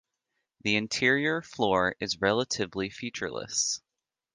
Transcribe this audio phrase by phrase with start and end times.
[0.61, 3.81] The interior floor is relatively featureless.